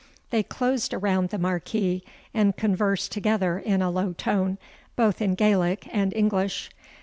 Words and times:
They 0.31 0.41
closed 0.41 0.95
around 0.95 1.29
the 1.29 1.37
Marquis, 1.37 2.03
and 2.33 2.57
conversed 2.57 3.11
together 3.11 3.59
in 3.59 3.83
a 3.83 3.91
low 3.91 4.13
tone, 4.13 4.57
both 4.95 5.21
in 5.21 5.35
Gaelic 5.35 5.87
and 5.93 6.11
English. 6.15 6.71